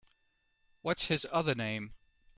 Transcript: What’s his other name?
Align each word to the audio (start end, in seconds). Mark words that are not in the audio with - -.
What’s 0.81 1.05
his 1.09 1.27
other 1.31 1.53
name? 1.53 1.93